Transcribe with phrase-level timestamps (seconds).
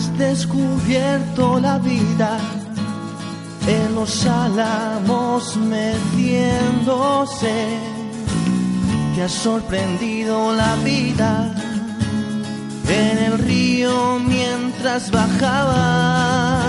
[0.00, 2.38] has descubierto la vida
[3.66, 7.54] en los álamos metiéndose.
[9.14, 11.52] Te has sorprendido la vida
[12.88, 16.59] en el río mientras bajabas.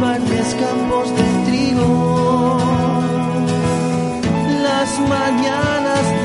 [0.00, 2.58] verdes campos de trigo,
[4.62, 6.19] las mañanas